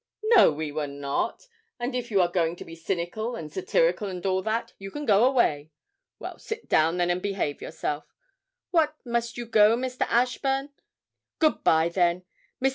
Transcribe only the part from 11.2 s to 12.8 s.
Good bye, then. Mr.